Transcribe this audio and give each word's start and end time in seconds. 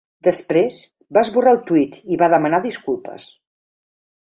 Després, 0.27 0.79
va 1.17 1.23
esborrar 1.27 1.53
el 1.57 1.61
tuit 1.69 2.01
i 2.15 2.19
va 2.23 2.31
demanar 2.37 2.63
disculpes. 2.65 3.31